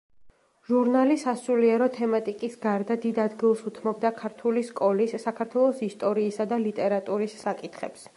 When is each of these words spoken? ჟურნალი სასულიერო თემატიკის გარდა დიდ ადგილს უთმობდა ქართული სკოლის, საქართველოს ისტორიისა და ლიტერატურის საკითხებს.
ჟურნალი 0.67 1.17
სასულიერო 1.23 1.89
თემატიკის 1.97 2.55
გარდა 2.63 2.97
დიდ 3.03 3.19
ადგილს 3.25 3.61
უთმობდა 3.73 4.13
ქართული 4.23 4.63
სკოლის, 4.71 5.15
საქართველოს 5.27 5.85
ისტორიისა 5.89 6.49
და 6.55 6.59
ლიტერატურის 6.65 7.37
საკითხებს. 7.45 8.07